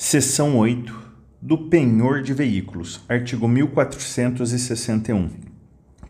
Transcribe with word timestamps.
Seção 0.00 0.56
8 0.56 0.96
do 1.42 1.58
penhor 1.58 2.22
de 2.22 2.32
veículos, 2.32 3.00
artigo 3.08 3.48
1461. 3.48 5.28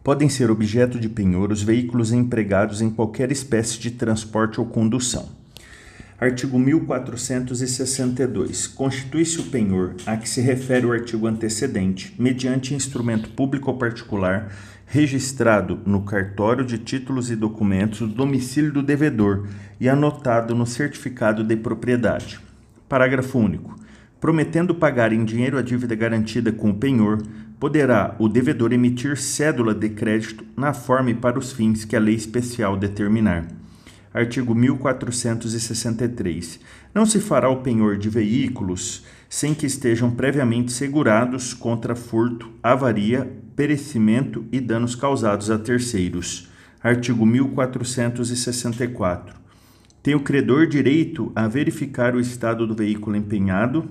Podem 0.04 0.28
ser 0.28 0.50
objeto 0.50 1.00
de 1.00 1.08
penhor 1.08 1.50
os 1.50 1.62
veículos 1.62 2.12
empregados 2.12 2.82
em 2.82 2.90
qualquer 2.90 3.32
espécie 3.32 3.78
de 3.78 3.92
transporte 3.92 4.60
ou 4.60 4.66
condução. 4.66 5.30
Artigo 6.20 6.58
1462. 6.58 8.66
Constitui-se 8.66 9.40
o 9.40 9.44
penhor 9.44 9.94
a 10.04 10.18
que 10.18 10.28
se 10.28 10.42
refere 10.42 10.84
o 10.84 10.92
artigo 10.92 11.26
antecedente, 11.26 12.14
mediante 12.18 12.74
instrumento 12.74 13.30
público 13.30 13.70
ou 13.70 13.78
particular, 13.78 14.54
registrado 14.84 15.80
no 15.86 16.02
cartório 16.02 16.62
de 16.62 16.76
títulos 16.76 17.30
e 17.30 17.36
documentos 17.36 18.00
do 18.00 18.08
domicílio 18.08 18.70
do 18.70 18.82
devedor 18.82 19.48
e 19.80 19.88
anotado 19.88 20.54
no 20.54 20.66
certificado 20.66 21.42
de 21.42 21.56
propriedade. 21.56 22.47
Parágrafo 22.88 23.38
único. 23.38 23.76
Prometendo 24.20 24.74
pagar 24.74 25.12
em 25.12 25.24
dinheiro 25.24 25.56
a 25.58 25.62
dívida 25.62 25.94
garantida 25.94 26.50
com 26.50 26.70
o 26.70 26.74
penhor, 26.74 27.22
poderá 27.60 28.16
o 28.18 28.28
devedor 28.28 28.72
emitir 28.72 29.16
cédula 29.16 29.72
de 29.74 29.90
crédito 29.90 30.44
na 30.56 30.72
forma 30.72 31.10
e 31.10 31.14
para 31.14 31.38
os 31.38 31.52
fins 31.52 31.84
que 31.84 31.94
a 31.94 32.00
lei 32.00 32.14
especial 32.14 32.76
determinar. 32.76 33.46
Artigo 34.12 34.52
1463. 34.54 36.60
Não 36.94 37.06
se 37.06 37.20
fará 37.20 37.48
o 37.48 37.62
penhor 37.62 37.96
de 37.98 38.08
veículos 38.08 39.04
sem 39.28 39.54
que 39.54 39.66
estejam 39.66 40.10
previamente 40.10 40.72
segurados 40.72 41.52
contra 41.52 41.94
furto, 41.94 42.50
avaria, 42.62 43.30
perecimento 43.54 44.46
e 44.50 44.58
danos 44.60 44.94
causados 44.94 45.50
a 45.50 45.58
terceiros. 45.58 46.48
Artigo 46.82 47.26
1464. 47.26 49.36
Tem 50.02 50.14
o 50.14 50.20
credor 50.20 50.66
direito 50.66 51.32
a 51.34 51.48
verificar 51.48 52.14
o 52.14 52.20
estado 52.20 52.66
do 52.66 52.74
veículo 52.74 53.16
empenhado 53.16 53.88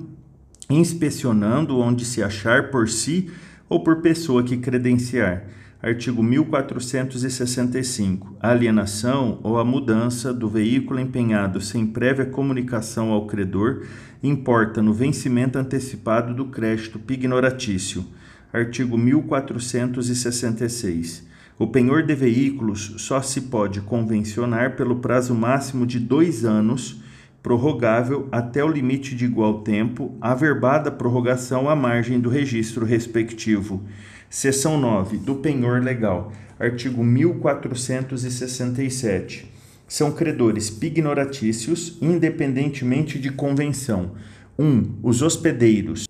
inspecionando 0.70 1.80
onde 1.80 2.04
se 2.04 2.22
achar 2.22 2.70
por 2.70 2.90
si 2.90 3.32
ou 3.70 3.82
por 3.84 4.02
pessoa 4.02 4.44
que 4.44 4.58
credenciar. 4.58 5.46
Artigo 5.82 6.22
1465. 6.24 8.36
A 8.40 8.50
alienação 8.50 9.40
ou 9.44 9.58
a 9.60 9.66
mudança 9.66 10.34
do 10.34 10.50
veículo 10.50 11.00
empenhado 11.00 11.62
sem 11.62 11.86
prévia 11.86 12.26
comunicação 12.26 13.12
ao 13.12 13.28
credor 13.28 13.86
importa 14.22 14.82
no 14.82 14.94
vencimento 14.94 15.58
antecipado 15.60 16.34
do 16.34 16.48
crédito 16.48 16.98
pignoratício. 16.98 18.04
Artigo 18.52 18.98
1466. 18.98 21.28
O 21.60 21.66
penhor 21.66 22.04
de 22.04 22.14
veículos 22.14 22.94
só 22.98 23.20
se 23.20 23.42
pode 23.42 23.82
convencionar 23.82 24.76
pelo 24.76 24.98
prazo 24.98 25.34
máximo 25.34 25.88
de 25.88 26.00
dois 26.00 26.46
anos 26.46 27.02
prorrogável 27.42 28.28
até 28.32 28.64
o 28.64 28.68
limite 28.68 29.16
de 29.16 29.26
igual 29.26 29.62
tempo, 29.62 30.16
averbada 30.22 30.92
prorrogação 30.92 31.68
à 31.68 31.76
margem 31.76 32.20
do 32.20 32.30
registro 32.30 32.86
respectivo. 32.86 33.82
Seção 34.30 34.80
9 34.80 35.18
do 35.18 35.34
penhor 35.36 35.82
legal. 35.82 36.32
Artigo 36.60 37.04
1467. 37.04 39.52
São 39.88 40.12
credores 40.12 40.70
pignoratícios, 40.70 41.98
independentemente 42.02 43.18
de 43.18 43.32
convenção. 43.32 44.12
1. 44.60 44.64
Um, 44.64 44.94
os 45.02 45.24
hospedeiros 45.24 46.08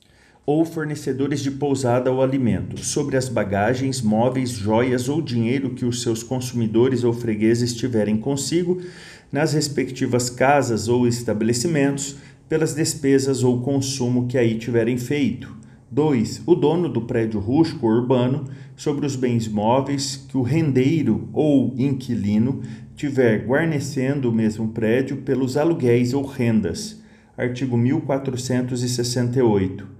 ou 0.48 0.64
fornecedores 0.64 1.42
de 1.42 1.52
pousada 1.52 2.10
ou 2.10 2.22
alimento, 2.22 2.80
sobre 2.80 3.18
as 3.18 3.28
bagagens, 3.28 4.02
móveis, 4.02 4.52
joias 4.52 5.10
ou 5.10 5.22
dinheiro 5.22 5.72
que 5.72 5.84
os 5.84 6.02
seus 6.02 6.24
consumidores 6.24 7.04
ou 7.04 7.12
fregueses 7.12 7.76
tiverem 7.76 8.16
consigo, 8.16 8.82
nas 9.30 9.52
respectivas 9.52 10.30
casas 10.30 10.88
ou 10.88 11.06
estabelecimentos 11.06 12.16
pelas 12.48 12.74
despesas 12.74 13.44
ou 13.44 13.60
consumo 13.60 14.26
que 14.26 14.38
aí 14.38 14.58
tiverem 14.58 14.98
feito. 14.98 15.54
2. 15.92 16.44
O 16.46 16.56
dono 16.56 16.88
do 16.88 17.02
prédio 17.02 17.42
rústico 17.42 17.86
ou 17.86 17.92
urbano 17.92 18.46
sobre 18.74 19.06
os 19.06 19.18
bens 19.18 19.50
móveis 19.50 20.16
que 20.30 20.38
o 20.38 20.44
rendeiro 20.44 21.28
ou 21.34 21.74
inquilino 21.78 22.62
tiver 22.96 23.46
guarnecendo 23.46 24.30
o 24.30 24.34
mesmo 24.34 24.70
prédio 24.70 25.18
pelos 25.18 25.58
aluguéis 25.58 26.14
ou 26.14 26.26
rendas. 26.26 27.02
Artigo 27.38 27.76
1468 27.76 29.98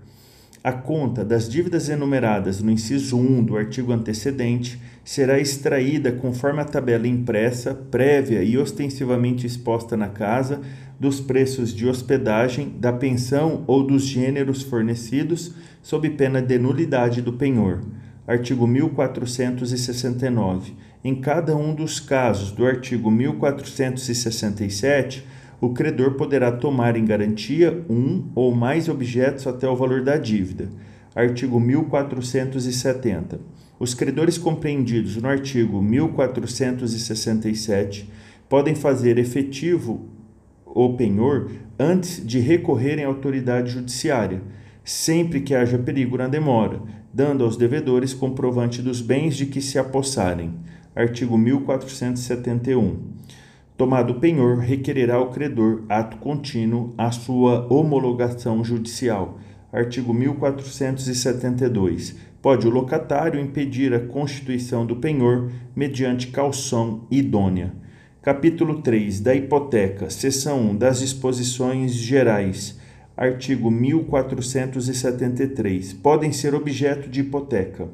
a 0.64 0.72
conta 0.72 1.24
das 1.24 1.48
dívidas 1.48 1.90
enumeradas 1.90 2.62
no 2.62 2.72
inciso 2.72 3.18
1 3.18 3.44
do 3.44 3.58
artigo 3.58 3.92
antecedente 3.92 4.80
será 5.04 5.40
extraída 5.40 6.12
conforme 6.12 6.60
a 6.60 6.66
tabela 6.66 7.08
impressa, 7.08 7.74
prévia 7.74 8.44
e 8.44 8.58
ostensivamente 8.58 9.48
exposta 9.48 9.96
na 9.96 10.10
casa, 10.10 10.62
dos 11.00 11.22
preços 11.22 11.74
de 11.74 11.88
hospedagem, 11.88 12.76
da 12.78 12.92
pensão 12.92 13.64
ou 13.68 13.84
dos 13.84 14.04
gêneros 14.04 14.64
fornecidos, 14.64 15.54
sob 15.82 16.10
pena 16.10 16.42
de 16.42 16.58
nulidade 16.58 17.22
do 17.22 17.34
penhor. 17.34 17.82
Artigo 18.28 18.68
1469. 18.68 20.74
Em 21.04 21.16
cada 21.16 21.56
um 21.56 21.74
dos 21.74 22.00
casos 22.00 22.52
do 22.52 22.66
artigo 22.66 23.10
1467, 23.10 25.26
o 25.60 25.70
credor 25.70 26.14
poderá 26.14 26.52
tomar 26.52 26.96
em 26.96 27.06
garantia 27.06 27.84
um 27.90 28.26
ou 28.36 28.54
mais 28.54 28.88
objetos 28.88 29.48
até 29.48 29.68
o 29.68 29.76
valor 29.76 30.04
da 30.04 30.18
dívida. 30.18 30.70
Artigo 31.16 31.60
1470. 31.60 33.40
Os 33.80 33.94
credores 33.94 34.38
compreendidos 34.38 35.18
no 35.18 35.28
artigo 35.28 35.82
1467 35.82 38.10
podem 38.48 38.76
fazer 38.76 39.18
efetivo 39.18 40.08
o 40.66 40.94
penhor 40.94 41.50
antes 41.80 42.26
de 42.26 42.40
recorrerem 42.40 43.06
à 43.06 43.08
autoridade 43.08 43.72
judiciária, 43.72 44.42
sempre 44.84 45.42
que 45.42 45.56
haja 45.56 45.78
perigo 45.78 46.18
na 46.18 46.28
demora, 46.28 46.82
dando 47.14 47.44
aos 47.44 47.58
devedores 47.58 48.14
comprovante 48.14 48.82
dos 48.82 49.02
bens 49.02 49.36
de 49.36 49.48
que 49.48 49.62
se 49.62 49.80
apossarem. 49.80 50.54
Artigo 50.96 51.38
1471. 51.38 52.96
Tomado 53.78 54.16
penhor, 54.16 54.58
requererá 54.58 55.22
o 55.22 55.30
credor, 55.30 55.84
ato 55.88 56.18
contínuo, 56.18 56.96
a 56.98 57.12
sua 57.12 57.72
homologação 57.72 58.64
judicial. 58.64 59.38
Artigo 59.72 60.12
1472. 60.16 62.16
Pode 62.42 62.68
o 62.68 62.72
locatário 62.72 63.40
impedir 63.40 63.94
a 63.94 64.00
constituição 64.00 64.84
do 64.84 64.96
penhor 64.96 65.52
mediante 65.76 66.30
calção 66.30 67.06
idônea. 67.12 67.72
Capítulo 68.20 68.82
3 68.82 69.20
da 69.20 69.36
hipoteca, 69.36 70.10
seção 70.10 70.72
1 70.72 70.78
das 70.78 71.02
disposições 71.02 71.94
gerais. 71.94 72.80
Artigo 73.16 73.70
1473. 73.70 75.94
Podem 75.94 76.32
ser 76.32 76.56
objeto 76.56 77.08
de 77.08 77.22
hipoteca. 77.22 77.88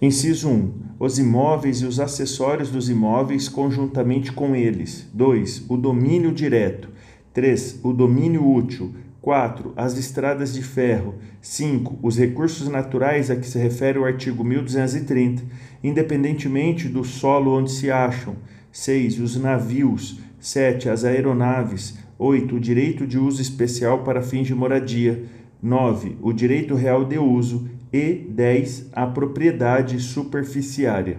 Inciso 0.00 0.50
1. 0.50 0.72
Os 0.98 1.18
imóveis 1.18 1.80
e 1.80 1.86
os 1.86 1.98
acessórios 1.98 2.68
dos 2.68 2.90
imóveis 2.90 3.48
conjuntamente 3.48 4.30
com 4.30 4.54
eles. 4.54 5.08
2. 5.14 5.64
O 5.70 5.76
domínio 5.78 6.32
direto. 6.32 6.90
3. 7.32 7.80
O 7.82 7.94
domínio 7.94 8.46
útil. 8.46 8.94
4. 9.22 9.72
As 9.74 9.96
estradas 9.96 10.52
de 10.52 10.62
ferro. 10.62 11.14
5. 11.40 11.98
Os 12.02 12.18
recursos 12.18 12.68
naturais 12.68 13.30
a 13.30 13.36
que 13.36 13.46
se 13.46 13.58
refere 13.58 13.98
o 13.98 14.04
artigo 14.04 14.44
1230, 14.44 15.42
independentemente 15.82 16.90
do 16.90 17.02
solo 17.02 17.56
onde 17.56 17.72
se 17.72 17.90
acham. 17.90 18.36
6. 18.70 19.18
Os 19.18 19.36
navios. 19.36 20.20
7. 20.38 20.90
As 20.90 21.06
aeronaves. 21.06 21.96
8. 22.18 22.54
O 22.54 22.60
direito 22.60 23.06
de 23.06 23.18
uso 23.18 23.40
especial 23.40 24.04
para 24.04 24.20
fins 24.20 24.46
de 24.46 24.54
moradia. 24.54 25.24
9. 25.62 26.18
O 26.20 26.34
direito 26.34 26.74
real 26.74 27.02
de 27.02 27.18
uso 27.18 27.66
e 27.92 28.26
10. 28.28 28.90
A 28.92 29.06
propriedade 29.06 30.00
superficiária. 30.00 31.18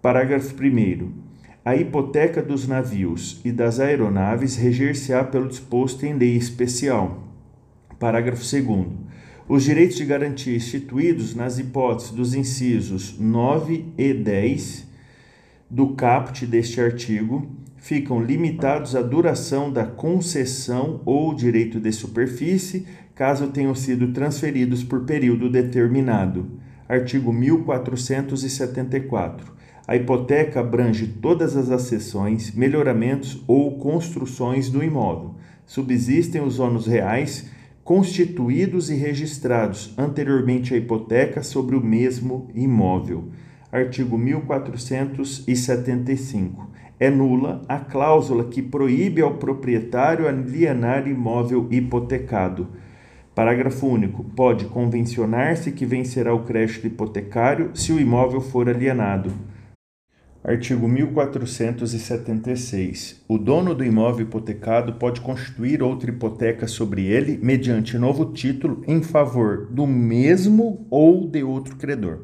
Parágrafo 0.00 0.54
1. 0.54 1.10
A 1.64 1.74
hipoteca 1.74 2.42
dos 2.42 2.68
navios 2.68 3.40
e 3.44 3.50
das 3.50 3.80
aeronaves 3.80 4.56
reger-se-á 4.56 5.24
pelo 5.24 5.48
disposto 5.48 6.04
em 6.04 6.14
lei 6.14 6.36
especial. 6.36 7.24
Parágrafo 7.98 8.42
2. 8.42 8.86
Os 9.48 9.64
direitos 9.64 9.96
de 9.96 10.04
garantia 10.04 10.56
instituídos 10.56 11.34
nas 11.34 11.58
hipóteses 11.58 12.10
dos 12.10 12.34
incisos 12.34 13.16
9 13.18 13.86
e 13.96 14.12
10 14.12 14.86
do 15.70 15.94
caput 15.94 16.46
deste 16.46 16.80
artigo 16.80 17.48
ficam 17.86 18.20
limitados 18.20 18.94
à 18.96 19.02
duração 19.02 19.72
da 19.72 19.86
concessão 19.86 21.00
ou 21.06 21.32
direito 21.32 21.78
de 21.78 21.92
superfície 21.92 22.84
caso 23.14 23.46
tenham 23.46 23.76
sido 23.76 24.12
transferidos 24.12 24.82
por 24.82 25.04
período 25.04 25.48
determinado. 25.48 26.50
Artigo 26.88 27.32
1474. 27.32 29.54
A 29.86 29.94
hipoteca 29.94 30.58
abrange 30.58 31.06
todas 31.06 31.56
as 31.56 31.70
acessões, 31.70 32.50
melhoramentos 32.50 33.40
ou 33.46 33.78
construções 33.78 34.68
do 34.68 34.82
imóvel. 34.82 35.36
Subsistem 35.64 36.42
os 36.42 36.58
ônus 36.58 36.88
reais 36.88 37.48
constituídos 37.84 38.90
e 38.90 38.96
registrados 38.96 39.94
anteriormente 39.96 40.74
à 40.74 40.76
hipoteca 40.76 41.40
sobre 41.40 41.76
o 41.76 41.80
mesmo 41.80 42.48
imóvel. 42.52 43.28
Artigo 43.70 44.18
1475. 44.18 46.74
É 46.98 47.10
nula 47.10 47.60
a 47.68 47.78
cláusula 47.78 48.44
que 48.44 48.62
proíbe 48.62 49.20
ao 49.20 49.34
proprietário 49.34 50.26
alienar 50.26 51.06
imóvel 51.06 51.68
hipotecado. 51.70 52.68
Parágrafo 53.34 53.86
único. 53.86 54.24
Pode 54.24 54.64
convencionar-se 54.64 55.72
que 55.72 55.84
vencerá 55.84 56.32
o 56.32 56.44
crédito 56.44 56.86
hipotecário 56.86 57.70
se 57.74 57.92
o 57.92 58.00
imóvel 58.00 58.40
for 58.40 58.66
alienado. 58.66 59.30
Artigo 60.42 60.88
1476. 60.88 63.22
O 63.28 63.36
dono 63.36 63.74
do 63.74 63.84
imóvel 63.84 64.22
hipotecado 64.22 64.94
pode 64.94 65.20
constituir 65.20 65.82
outra 65.82 66.10
hipoteca 66.10 66.66
sobre 66.66 67.04
ele 67.04 67.38
mediante 67.42 67.98
novo 67.98 68.32
título 68.32 68.82
em 68.86 69.02
favor 69.02 69.66
do 69.66 69.86
mesmo 69.86 70.86
ou 70.88 71.28
de 71.28 71.42
outro 71.42 71.76
credor. 71.76 72.20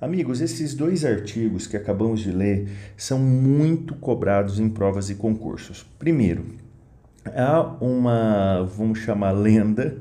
Amigos, 0.00 0.40
esses 0.40 0.72
dois 0.72 1.04
artigos 1.04 1.66
que 1.66 1.76
acabamos 1.76 2.20
de 2.20 2.32
ler 2.32 2.68
são 2.96 3.18
muito 3.18 3.94
cobrados 3.94 4.58
em 4.58 4.66
provas 4.66 5.10
e 5.10 5.14
concursos. 5.14 5.84
Primeiro, 5.98 6.46
há 7.26 7.60
uma, 7.82 8.62
vamos 8.62 9.00
chamar, 9.00 9.32
lenda 9.32 9.98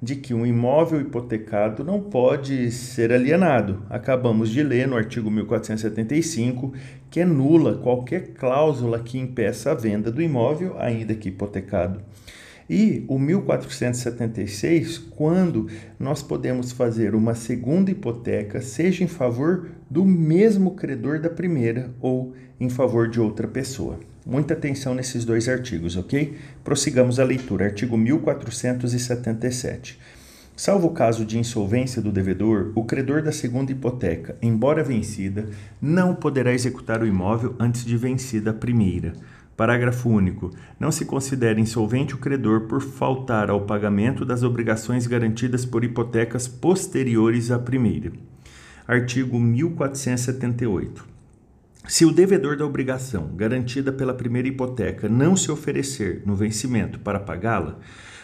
de 0.00 0.14
que 0.14 0.32
um 0.32 0.46
imóvel 0.46 1.00
hipotecado 1.00 1.82
não 1.82 2.00
pode 2.00 2.70
ser 2.70 3.12
alienado. 3.12 3.82
Acabamos 3.90 4.50
de 4.50 4.62
ler 4.62 4.86
no 4.86 4.96
artigo 4.96 5.28
1475 5.28 6.72
que 7.10 7.18
é 7.18 7.24
nula 7.24 7.76
qualquer 7.78 8.34
cláusula 8.34 9.00
que 9.00 9.18
impeça 9.18 9.72
a 9.72 9.74
venda 9.74 10.12
do 10.12 10.22
imóvel, 10.22 10.76
ainda 10.78 11.12
que 11.12 11.28
hipotecado. 11.28 12.00
E 12.72 13.04
o 13.08 13.18
1476, 13.18 14.96
quando 14.96 15.66
nós 15.98 16.22
podemos 16.22 16.70
fazer 16.70 17.16
uma 17.16 17.34
segunda 17.34 17.90
hipoteca, 17.90 18.62
seja 18.62 19.02
em 19.02 19.08
favor 19.08 19.66
do 19.90 20.04
mesmo 20.04 20.76
credor 20.76 21.18
da 21.18 21.28
primeira 21.28 21.90
ou 22.00 22.32
em 22.60 22.70
favor 22.70 23.08
de 23.08 23.20
outra 23.20 23.48
pessoa. 23.48 23.98
Muita 24.24 24.54
atenção 24.54 24.94
nesses 24.94 25.24
dois 25.24 25.48
artigos, 25.48 25.96
ok? 25.96 26.36
Prossigamos 26.62 27.18
a 27.18 27.24
leitura. 27.24 27.64
Artigo 27.64 27.98
1477. 27.98 29.98
Salvo 30.54 30.86
o 30.86 30.92
caso 30.92 31.24
de 31.24 31.40
insolvência 31.40 32.00
do 32.00 32.12
devedor, 32.12 32.70
o 32.76 32.84
credor 32.84 33.20
da 33.20 33.32
segunda 33.32 33.72
hipoteca, 33.72 34.36
embora 34.40 34.84
vencida, 34.84 35.48
não 35.82 36.14
poderá 36.14 36.52
executar 36.52 37.02
o 37.02 37.06
imóvel 37.06 37.56
antes 37.58 37.84
de 37.84 37.96
vencida 37.96 38.50
a 38.50 38.54
primeira. 38.54 39.14
Parágrafo 39.60 40.08
único. 40.08 40.50
Não 40.78 40.90
se 40.90 41.04
considera 41.04 41.60
insolvente 41.60 42.14
o 42.14 42.18
credor 42.18 42.62
por 42.62 42.80
faltar 42.80 43.50
ao 43.50 43.66
pagamento 43.66 44.24
das 44.24 44.42
obrigações 44.42 45.06
garantidas 45.06 45.66
por 45.66 45.84
hipotecas 45.84 46.48
posteriores 46.48 47.50
à 47.50 47.58
primeira. 47.58 48.10
Artigo 48.88 49.38
1478. 49.38 51.06
Se 51.86 52.06
o 52.06 52.10
devedor 52.10 52.56
da 52.56 52.64
obrigação 52.64 53.32
garantida 53.36 53.92
pela 53.92 54.14
primeira 54.14 54.48
hipoteca 54.48 55.10
não 55.10 55.36
se 55.36 55.52
oferecer 55.52 56.22
no 56.24 56.34
vencimento 56.34 56.98
para 56.98 57.20
pagá-la, 57.20 57.78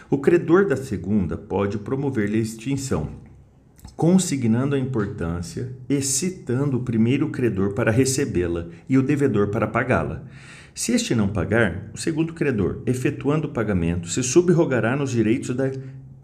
o 0.09 0.17
credor 0.17 0.65
da 0.65 0.75
segunda 0.75 1.37
pode 1.37 1.77
promover-lhe 1.77 2.39
a 2.39 2.41
extinção, 2.41 3.09
consignando 3.95 4.73
a 4.73 4.79
importância 4.79 5.71
e 5.87 6.01
citando 6.01 6.77
o 6.77 6.83
primeiro 6.83 7.29
credor 7.29 7.75
para 7.75 7.91
recebê-la 7.91 8.69
e 8.89 8.97
o 8.97 9.03
devedor 9.03 9.49
para 9.49 9.67
pagá-la. 9.67 10.25
Se 10.77 10.91
este 10.91 11.15
não 11.15 11.27
pagar, 11.27 11.89
o 11.91 11.97
segundo 11.97 12.33
credor, 12.33 12.83
efetuando 12.85 13.47
o 13.47 13.51
pagamento, 13.51 14.07
se 14.07 14.21
subrogará 14.21 14.95
nos 14.95 15.09
direitos 15.09 15.55
da 15.55 15.71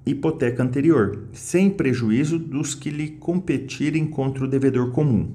hipoteca 0.05 0.61
anterior, 0.61 1.23
sem 1.33 1.71
prejuízo 1.71 2.38
dos 2.38 2.75
que 2.75 2.91
lhe 2.91 3.09
competirem 3.09 4.05
contra 4.05 4.45
o 4.45 4.47
devedor 4.47 4.91
comum. 4.91 5.31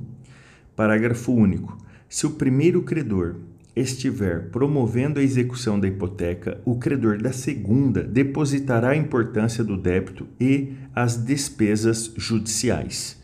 Parágrafo 0.77 1.33
único. 1.33 1.77
Se 2.09 2.29
o 2.29 2.31
primeiro 2.31 2.83
credor 2.83 3.35
estiver 3.75 4.51
promovendo 4.51 5.19
a 5.19 5.23
execução 5.25 5.81
da 5.81 5.89
hipoteca, 5.89 6.61
o 6.65 6.79
credor 6.79 7.21
da 7.21 7.33
segunda 7.33 8.05
depositará 8.05 8.91
a 8.91 8.97
importância 8.97 9.65
do 9.65 9.77
débito 9.77 10.29
e 10.41 10.75
as 10.95 11.17
despesas 11.17 12.13
judiciais. 12.17 13.18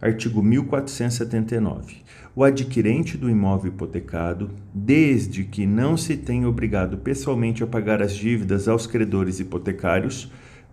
Artigo 0.00 0.42
1479. 0.42 1.96
O 2.34 2.44
adquirente 2.44 3.16
do 3.16 3.28
imóvel 3.28 3.72
hipotecado, 3.72 4.50
desde 4.72 5.44
que 5.44 5.66
não 5.66 5.96
se 5.96 6.16
tenha 6.16 6.48
obrigado 6.48 6.98
pessoalmente 6.98 7.64
a 7.64 7.66
pagar 7.66 8.00
as 8.00 8.14
dívidas 8.14 8.68
aos 8.68 8.86
credores 8.86 9.40
hipotecários, 9.40 10.30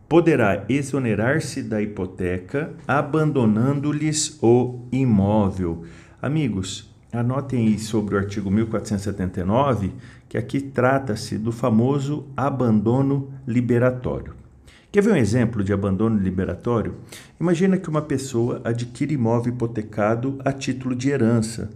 poderá 0.07 0.63
exonerar-se 0.69 1.63
da 1.63 1.81
hipoteca 1.81 2.73
abandonando-lhes 2.87 4.37
o 4.41 4.81
imóvel. 4.91 5.83
Amigos, 6.21 6.93
Anotem 7.15 7.67
aí 7.67 7.79
sobre 7.79 8.15
o 8.15 8.17
artigo 8.17 8.51
1479, 8.51 9.93
que 10.27 10.37
aqui 10.37 10.59
trata-se 10.59 11.37
do 11.37 11.51
famoso 11.51 12.27
abandono 12.35 13.31
liberatório. 13.47 14.33
Quer 14.95 15.01
ver 15.01 15.11
um 15.11 15.17
exemplo 15.17 15.61
de 15.61 15.73
abandono 15.73 16.17
liberatório? 16.17 16.95
Imagina 17.37 17.77
que 17.77 17.89
uma 17.89 18.01
pessoa 18.01 18.61
adquire 18.63 19.13
imóvel 19.13 19.51
hipotecado 19.51 20.39
a 20.45 20.53
título 20.53 20.95
de 20.95 21.09
herança 21.09 21.69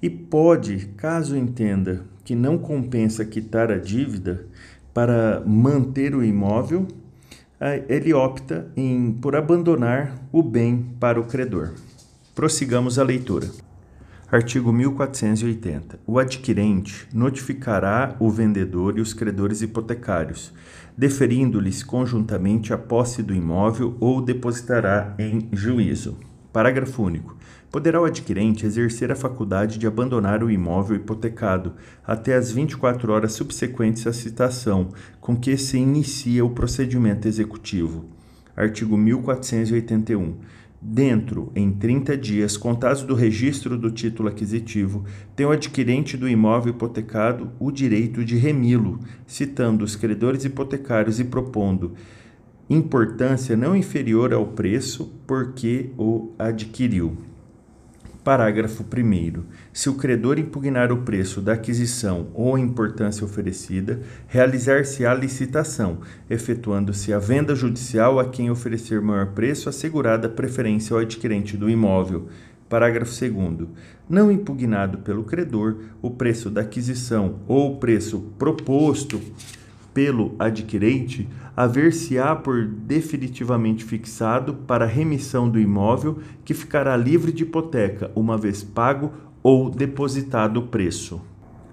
e 0.00 0.08
pode, 0.08 0.86
caso 0.96 1.36
entenda 1.36 2.04
que 2.24 2.36
não 2.36 2.56
compensa 2.56 3.24
quitar 3.24 3.72
a 3.72 3.76
dívida 3.76 4.46
para 4.94 5.42
manter 5.44 6.14
o 6.14 6.22
imóvel, 6.22 6.86
ele 7.88 8.14
opta 8.14 8.70
em, 8.76 9.10
por 9.10 9.34
abandonar 9.34 10.16
o 10.30 10.40
bem 10.40 10.94
para 11.00 11.18
o 11.18 11.24
credor. 11.24 11.72
Prossigamos 12.36 13.00
a 13.00 13.02
leitura. 13.02 13.48
Artigo 14.32 14.72
1480. 14.72 16.00
O 16.06 16.18
adquirente 16.18 17.06
notificará 17.12 18.16
o 18.18 18.30
vendedor 18.30 18.98
e 18.98 19.00
os 19.02 19.12
credores 19.12 19.60
hipotecários, 19.60 20.52
deferindo-lhes 20.96 21.82
conjuntamente 21.82 22.72
a 22.72 22.78
posse 22.78 23.22
do 23.22 23.34
imóvel 23.34 23.96
ou 24.00 24.22
depositará 24.22 25.14
em 25.18 25.48
juízo. 25.52 26.16
Parágrafo 26.52 27.02
único. 27.02 27.36
Poderá 27.70 28.00
o 28.00 28.04
adquirente 28.04 28.64
exercer 28.64 29.12
a 29.12 29.16
faculdade 29.16 29.78
de 29.78 29.86
abandonar 29.86 30.42
o 30.42 30.50
imóvel 30.50 30.96
hipotecado 30.96 31.74
até 32.06 32.34
as 32.34 32.50
24 32.50 33.12
horas 33.12 33.32
subsequentes 33.32 34.06
à 34.06 34.12
citação 34.12 34.88
com 35.20 35.36
que 35.36 35.56
se 35.58 35.76
inicia 35.76 36.44
o 36.44 36.50
procedimento 36.50 37.28
executivo. 37.28 38.06
Artigo 38.56 38.96
1481 38.96 40.36
Dentro, 40.86 41.50
em 41.56 41.72
30 41.72 42.14
dias, 42.14 42.58
contados 42.58 43.02
do 43.04 43.14
registro 43.14 43.78
do 43.78 43.90
título 43.90 44.28
aquisitivo, 44.28 45.02
tem 45.34 45.46
o 45.46 45.50
adquirente 45.50 46.14
do 46.14 46.28
imóvel 46.28 46.74
hipotecado 46.74 47.50
o 47.58 47.72
direito 47.72 48.22
de 48.22 48.36
remilo, 48.36 49.00
citando 49.26 49.82
os 49.82 49.96
credores 49.96 50.44
hipotecários 50.44 51.18
e 51.18 51.24
propondo 51.24 51.94
importância 52.68 53.56
não 53.56 53.74
inferior 53.74 54.34
ao 54.34 54.48
preço 54.48 55.10
porque 55.26 55.90
o 55.96 56.32
adquiriu. 56.38 57.16
Parágrafo 58.24 58.82
1. 58.82 59.42
Se 59.70 59.90
o 59.90 59.96
credor 59.96 60.38
impugnar 60.38 60.90
o 60.90 61.02
preço 61.02 61.42
da 61.42 61.52
aquisição 61.52 62.28
ou 62.32 62.56
a 62.56 62.60
importância 62.60 63.22
oferecida, 63.22 64.00
realizar-se-á 64.26 65.12
licitação, 65.12 65.98
efetuando-se 66.30 67.12
a 67.12 67.18
venda 67.18 67.54
judicial 67.54 68.18
a 68.18 68.24
quem 68.24 68.50
oferecer 68.50 69.02
maior 69.02 69.26
preço, 69.32 69.68
assegurada 69.68 70.26
preferência 70.26 70.94
ao 70.94 71.02
adquirente 71.02 71.54
do 71.54 71.68
imóvel. 71.68 72.28
Parágrafo 72.66 73.12
2. 73.12 73.68
Não 74.08 74.32
impugnado 74.32 74.98
pelo 74.98 75.24
credor, 75.24 75.76
o 76.00 76.10
preço 76.10 76.48
da 76.48 76.62
aquisição 76.62 77.40
ou 77.46 77.74
o 77.74 77.76
preço 77.76 78.32
proposto 78.38 79.20
pelo 79.92 80.34
adquirente, 80.38 81.28
haver-se-á 81.56 82.34
por 82.34 82.66
definitivamente 82.66 83.84
fixado 83.84 84.54
para 84.54 84.86
remissão 84.86 85.48
do 85.48 85.58
imóvel, 85.58 86.18
que 86.44 86.54
ficará 86.54 86.96
livre 86.96 87.32
de 87.32 87.44
hipoteca, 87.44 88.10
uma 88.14 88.36
vez 88.36 88.62
pago 88.62 89.12
ou 89.42 89.70
depositado 89.70 90.58
o 90.58 90.66
preço. 90.66 91.20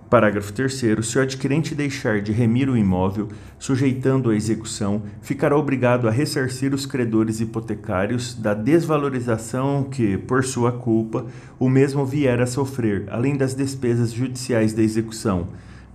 Parágrafo 0.10 0.52
3. 0.52 0.74
Se 1.04 1.18
o 1.18 1.22
adquirente 1.22 1.74
deixar 1.74 2.20
de 2.20 2.34
remir 2.34 2.70
o 2.70 2.76
imóvel, 2.76 3.30
sujeitando 3.58 4.30
a 4.30 4.36
execução, 4.36 5.04
ficará 5.22 5.56
obrigado 5.56 6.06
a 6.06 6.12
ressarcir 6.12 6.74
os 6.74 6.86
credores 6.86 7.40
hipotecários 7.40 8.34
da 8.34 8.54
desvalorização 8.54 9.86
que, 9.86 10.18
por 10.18 10.44
sua 10.44 10.74
culpa, 10.74 11.28
o 11.58 11.70
mesmo 11.70 12.06
vier 12.06 12.42
a 12.42 12.46
sofrer, 12.46 13.06
além 13.10 13.38
das 13.38 13.56
despesas 13.56 14.12
judiciais 14.12 14.74
da 14.74 14.84
execução 14.84 15.48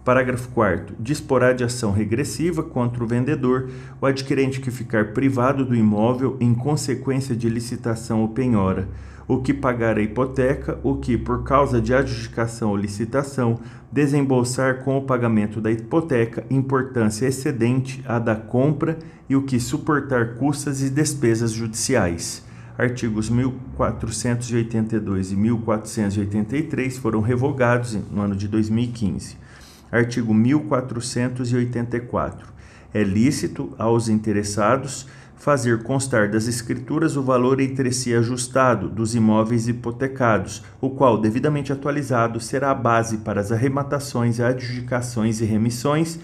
Parágrafo 0.07 0.49
4. 0.51 0.95
Disporá 1.01 1.53
de 1.53 1.65
ação 1.65 1.91
regressiva 1.91 2.63
contra 2.63 3.03
o 3.03 3.07
vendedor 3.09 3.69
o 4.01 4.07
adquirente 4.07 4.61
que 4.61 4.71
ficar 4.71 5.13
privado 5.13 5.65
do 5.65 5.75
imóvel 5.75 6.37
em 6.39 6.55
consequência 6.55 7.35
de 7.35 7.49
licitação 7.49 8.21
ou 8.21 8.29
penhora, 8.29 8.89
o 9.27 9.39
que 9.39 9.53
pagar 9.53 9.99
a 9.99 10.01
hipoteca, 10.01 10.79
o 10.85 10.95
que, 10.95 11.19
por 11.19 11.43
causa 11.43 11.81
de 11.81 11.93
adjudicação 11.93 12.71
ou 12.71 12.77
licitação, 12.77 13.59
desembolsar 13.91 14.85
com 14.85 14.97
o 14.97 15.03
pagamento 15.03 15.61
da 15.61 15.73
hipoteca 15.73 16.47
importância 16.49 17.27
excedente 17.27 18.01
à 18.07 18.21
da 18.21 18.37
compra 18.37 18.97
e 19.29 19.35
o 19.35 19.43
que 19.43 19.59
suportar 19.59 20.37
custas 20.37 20.83
e 20.83 20.89
despesas 20.89 21.51
judiciais. 21.51 22.45
Artigos 22.79 23.29
1482 23.29 25.33
e 25.33 25.37
1483 25.37 26.97
foram 26.97 27.21
revogados 27.21 27.99
no 28.09 28.23
ano 28.23 28.37
de 28.37 28.47
2015. 28.47 29.45
Artigo 29.91 30.35
1484. 30.35 32.55
É 32.93 33.03
lícito 33.03 33.75
aos 33.79 34.09
interessados 34.09 35.07
fazer 35.37 35.83
constar 35.83 36.31
das 36.31 36.47
escrituras 36.49 37.17
o 37.17 37.23
valor 37.23 37.61
entre 37.61 37.93
si 37.93 38.15
ajustado 38.15 38.89
dos 38.89 39.15
imóveis 39.15 39.69
hipotecados, 39.69 40.65
o 40.81 40.89
qual, 40.91 41.19
devidamente 41.19 41.71
atualizado, 41.73 42.41
será 42.41 42.71
a 42.71 42.75
base 42.75 43.19
para 43.19 43.41
as 43.41 43.53
arrematações, 43.53 44.41
adjudicações 44.41 45.41
e 45.41 45.45
remissões, 45.45 46.19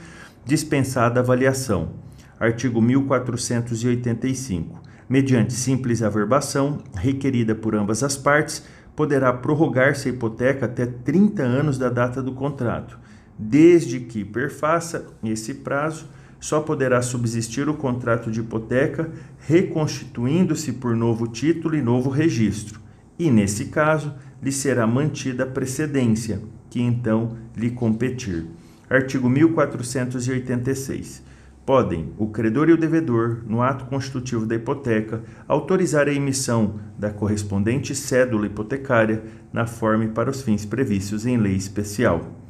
dispensada 0.45 1.21
avaliação. 1.21 1.91
Artigo 2.41 2.83
1485. 2.83 4.83
Mediante 5.09 5.53
simples 5.53 6.03
averbação, 6.03 6.79
requerida 6.97 7.55
por 7.55 7.77
ambas 7.77 8.03
as 8.03 8.17
partes, 8.17 8.65
poderá 8.97 9.33
prorrogar-se 9.33 10.09
a 10.09 10.13
hipoteca 10.13 10.67
até 10.67 10.87
30 10.87 11.43
anos 11.43 11.79
da 11.79 11.89
data 11.89 12.23
do 12.23 12.33
contrato, 12.33 12.99
desde 13.39 14.01
que 14.01 14.25
perfaça 14.25 15.07
esse 15.25 15.55
prazo 15.55 16.07
só 16.43 16.61
poderá 16.61 17.01
subsistir 17.01 17.69
o 17.69 17.75
contrato 17.75 18.29
de 18.29 18.41
hipoteca 18.41 19.09
reconstituindo-se 19.47 20.73
por 20.73 20.97
novo 20.97 21.29
título 21.29 21.77
e 21.77 21.81
novo 21.81 22.11
registro, 22.11 22.81
e 23.17 23.31
nesse 23.31 23.67
caso 23.67 24.13
lhe 24.43 24.51
será 24.51 24.85
mantida 24.85 25.45
a 25.45 25.47
precedência, 25.47 26.43
que 26.69 26.83
então 26.83 27.37
lhe 27.57 27.71
competir. 27.71 28.47
Artigo 28.91 29.29
1486. 29.31 31.23
Podem 31.65 32.13
o 32.19 32.27
credor 32.27 32.69
e 32.69 32.73
o 32.73 32.77
devedor, 32.77 33.45
no 33.47 33.63
ato 33.63 33.85
constitutivo 33.85 34.45
da 34.45 34.57
hipoteca, 34.57 35.23
autorizar 35.47 36.09
a 36.09 36.13
emissão 36.13 36.81
da 36.99 37.11
correspondente 37.11 37.95
cédula 37.95 38.47
hipotecária 38.47 39.23
na 39.53 39.65
forma 39.65 40.07
e 40.07 40.09
para 40.09 40.29
os 40.29 40.43
fins 40.43 40.65
previstos 40.65 41.25
em 41.25 41.37
lei 41.37 41.55
especial 41.55 42.42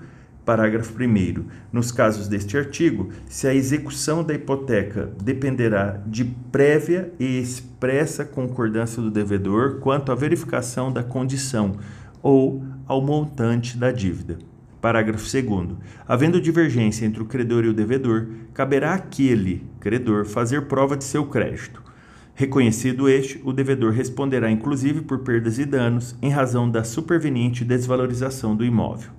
Parágrafo 0.45 0.93
1. 0.95 1.45
Nos 1.71 1.93
casos 1.93 2.27
deste 2.27 2.57
artigo, 2.57 3.11
se 3.27 3.47
a 3.47 3.55
execução 3.55 4.25
da 4.25 4.33
hipoteca 4.33 5.13
dependerá 5.23 6.01
de 6.07 6.25
prévia 6.25 7.13
e 7.21 7.39
expressa 7.39 8.25
concordância 8.25 9.03
do 9.03 9.11
devedor 9.11 9.81
quanto 9.81 10.11
à 10.11 10.15
verificação 10.15 10.91
da 10.91 11.03
condição 11.03 11.77
ou 12.23 12.65
ao 12.87 13.03
montante 13.03 13.77
da 13.77 13.93
dívida. 13.93 14.48
Parágrafo 14.81 15.25
2. 15.25 15.77
Havendo 16.07 16.41
divergência 16.41 17.05
entre 17.05 17.23
o 17.23 17.27
credor 17.27 17.65
e 17.65 17.69
o 17.69 17.75
devedor, 17.75 18.29
caberá 18.55 18.95
àquele 18.95 19.65
credor 19.81 20.25
fazer 20.25 20.63
prova 20.63 20.97
de 20.97 21.05
seu 21.05 21.27
crédito. 21.27 21.83
Reconhecido 22.35 23.09
este, 23.09 23.41
o 23.45 23.53
devedor 23.53 23.93
responderá 23.93 24.49
inclusive 24.49 25.03
por 25.03 25.19
perdas 25.19 25.59
e 25.59 25.65
danos 25.65 26.15
em 26.23 26.31
razão 26.31 26.71
da 26.71 26.85
superveniente 26.85 27.65
desvalorização 27.65 28.55
do 28.55 28.65
imóvel. 28.65 29.11